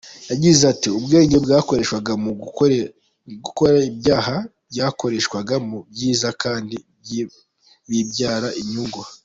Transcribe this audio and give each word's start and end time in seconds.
Yagize 0.31 0.61
ati 0.73 0.87
“ubwenge 0.97 1.37
bwakoreshwaga 1.45 2.13
mu 2.23 2.31
gukora 3.45 3.75
ibyaha 3.89 4.35
bwakoreshwa 4.71 5.37
mu 5.69 5.79
byiza 5.91 6.27
kandi 6.43 6.75
bibyara 7.89 8.49
inyungu”. 8.61 9.01